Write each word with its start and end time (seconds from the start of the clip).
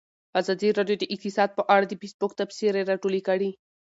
ازادي 0.39 0.69
راډیو 0.77 0.97
د 0.99 1.03
اقتصاد 1.13 1.49
په 1.57 1.63
اړه 1.75 1.85
د 1.87 1.93
فیسبوک 2.01 2.31
تبصرې 2.39 2.81
راټولې 2.91 3.21
کړي. 3.27 3.49